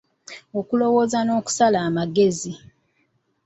[0.59, 2.53] Okulowooza n'okusala amagezi.